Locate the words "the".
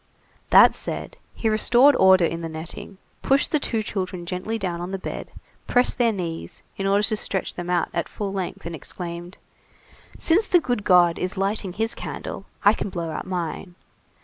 2.41-2.49, 3.51-3.59, 4.89-4.97, 10.47-10.59